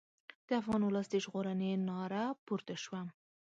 [0.47, 3.01] د افغان ولس د ژغورنې ناره پورته شوه.